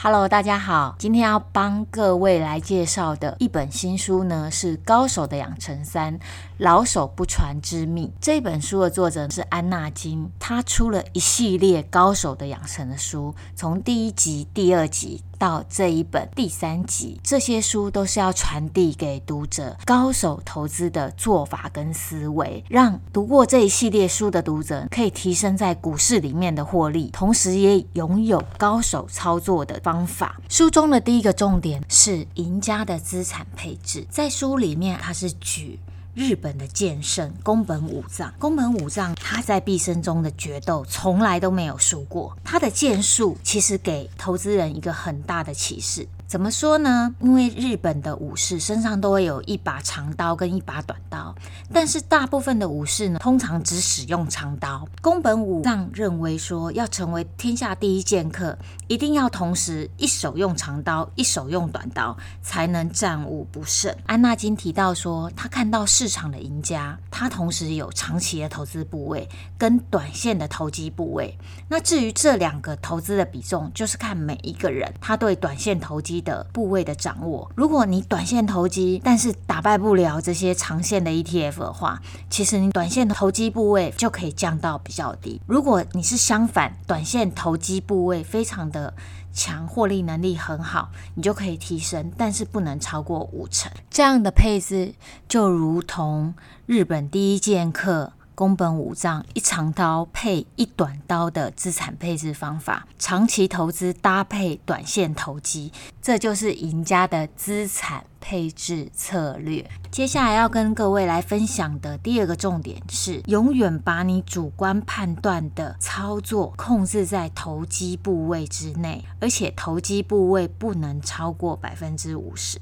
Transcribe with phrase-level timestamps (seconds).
[0.00, 6.16] Hello，大家好，今天要帮各位来介绍的一本新书呢，是《高手的养成三：
[6.58, 8.06] 老手不传之秘》。
[8.20, 15.24] 这本书的作者是安娜金，她出了一系列高手的养成的书，从第一集、第二集。
[15.38, 30.40] 到这一本第三集，这些书都是要传递给读者高手投资的做法跟思维，让读过这一系列书的读者可以提升在股市里面的获利，同时也拥有高手操作的方法。
[30.48, 35.78] 书中的第一个重点是赢家的资产配置，在书里面它是举。
[36.18, 46.08] 日本的剑圣宫本武藏，宫本武藏他在毕生中的决斗从来都没有输过，他的剑术其实给投资人一个很大的启示。
[46.28, 47.14] 怎么说呢？
[47.20, 51.34] 因为日本的武士身上都会有一把长刀跟一把短刀，
[51.72, 54.86] 但是大部分的武士呢，通常只使用长刀。
[55.00, 63.96] 宫本武藏认为说，要成为天下第一剑客，一定要同时一手用长刀，一手用短刀，才能战无不胜。
[64.04, 69.26] 安纳金提到说，他看到市场的赢家，他同时有长期的投资部位
[69.56, 71.38] 跟短线的投机部位。
[71.70, 85.40] 那至于这两个投资的比重，就是看每一个人他对短线投机的部位的掌握，如果你短线投机，但是打败不了这些长线的 ETF 的话，其实你短线投机部位就可以降到比较低。
[85.46, 88.94] 如果你是相反，短线投机部位非常的
[89.32, 93.70] 强，获利能力很好，你就可以提升，但是不能超过五成。
[93.90, 94.94] 这样的配置
[95.28, 96.34] 就如同
[96.66, 98.12] 日本第一剑客。
[98.38, 109.66] 宫本武藏一长刀配一短刀的资产配置方法，长期投资搭配短线投机，这就是赢家的资产配置策略。
[109.90, 122.60] 接下来要跟各位来分享的第二个重点是，永远把你主观判断的操作控制在投机部位之内，而且投机部位不能超过百分之五十。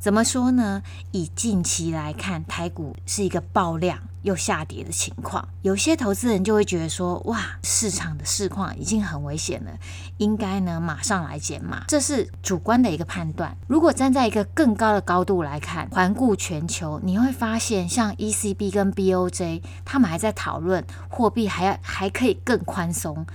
[0.00, 0.82] 怎么说呢？
[1.12, 5.48] 以近期来看，台股是一个爆量又下跌的情况。
[5.62, 9.70] 有些投资人就会觉得说：“哇，市场的市况已经很危险了，
[10.18, 13.56] 应该呢马上来减码。”这是主观的一个判断。
[13.66, 23.26] 如果站在一个更高的高度来看，环顾全球，你会发现，像 ECB 跟 BOJ，他们还在讨论货币还要还可以更宽松，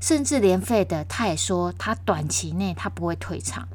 [0.00, 3.68] 甚至连 Fed 他也说，他短期内他不会退场。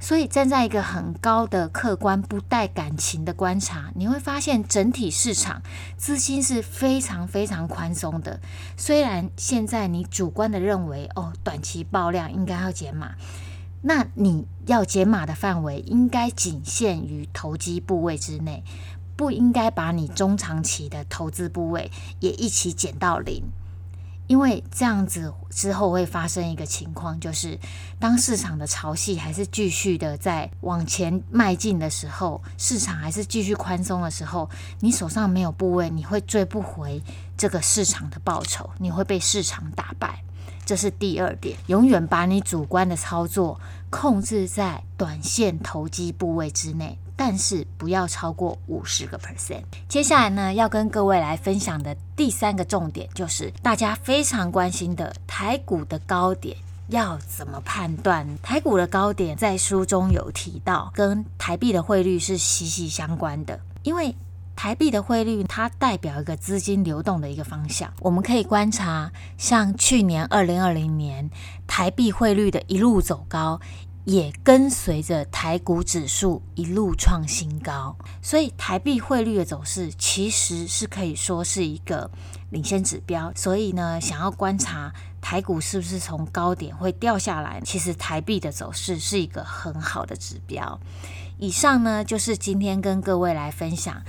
[0.00, 5.62] 所以站在一个很高的客观、不带感情的观察，你会发现整体市场
[5.96, 8.38] 资金是非常非常宽松的。
[8.76, 13.14] 虽然现在你主观的认为，哦，短期爆量应该要减码，
[13.86, 18.64] 那你要减码的范围应该仅限于投机部位之内，
[19.14, 23.42] 不应该把你中长期的投资部位也一起减到零。
[24.26, 27.58] 因为这样子之后会发生一个情况，就是
[27.98, 34.48] 当市场的潮汐还是继续的在往前迈进的时候，市场还是继续宽松的时候，
[34.80, 37.02] 你手上没有部位，你会追不回
[37.36, 40.24] 这个市场的报酬，你会被市场打败。
[40.64, 43.60] 这是第二点，永远把你主观的操作
[43.90, 46.98] 控制在短线投机部位之内。
[47.16, 49.62] 但是不要超过五十个 percent。
[49.88, 56.56] 接下来呢，要跟各位来分享的第三个重点，就是大家非常关心的台股的高点
[56.88, 58.26] 要怎么判断？
[58.42, 63.60] 台股的高点在书中有提到，跟台币的汇率是息息相关的。
[63.84, 64.12] 因为
[64.56, 67.92] 台币的汇率它代表一个资金流动的一个方向。
[68.00, 71.30] 我们可以观察，像去年二零二零年
[71.66, 73.60] 台币汇率的一路走高。
[74.06, 82.10] 也跟随着台股指数一路创新高，所以台币汇率的走势其实是可以说是一个
[82.50, 83.32] 领先指标。
[83.34, 84.92] 所以呢，想要观察
[85.22, 90.78] 台股是不是从高点会掉下来，其实台币的走势是一个很好的指标。
[91.38, 94.02] 以上呢，就是今天跟各位来分享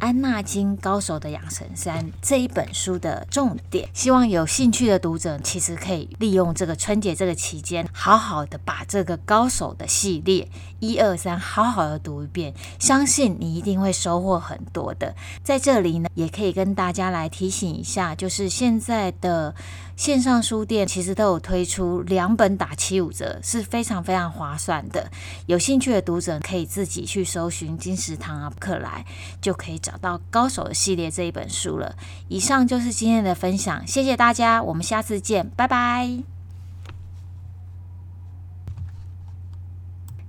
[0.00, 10.48] 安纳金高手的养成三这一本书的重点，希望有兴趣的读者其实可以利用这个春节这个期间，好好的把这个高手的系列
[10.80, 15.14] 一二三好好的读一遍，相信你一定会收获很多的。
[15.44, 19.54] 在这里呢，也可以跟大家来提醒一下，就是现在的
[19.96, 25.10] 线上书店其实都有推出两本打七五折，是非常非常划算的。
[25.44, 29.04] 有兴趣的读者可以自己去搜寻金石堂啊、克莱，
[29.42, 29.89] 就可以找。
[29.90, 31.96] 找到《高手》的系列这一本书了。
[32.28, 36.39] 以上就是今天的分享，谢谢大家，我们下次见，拜拜。